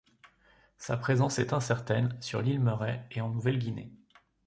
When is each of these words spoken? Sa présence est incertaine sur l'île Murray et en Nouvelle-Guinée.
Sa 0.79 0.97
présence 0.97 1.37
est 1.37 1.53
incertaine 1.53 2.17
sur 2.21 2.41
l'île 2.41 2.59
Murray 2.63 3.05
et 3.11 3.21
en 3.21 3.29
Nouvelle-Guinée. 3.29 3.91